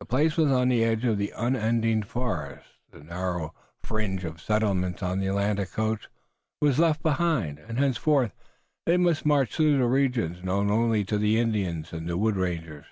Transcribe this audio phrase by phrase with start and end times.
[0.00, 2.66] The place was on the edge of the unending forest.
[2.90, 3.54] The narrow
[3.84, 6.08] fringe of settlements on the Atlantic coast
[6.60, 8.32] was left behind, and henceforth
[8.84, 12.86] they must march through regions known only to the Indians and the woods rangers.